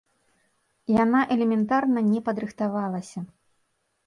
[1.03, 3.19] Яна элементарна не падрыхтавалася.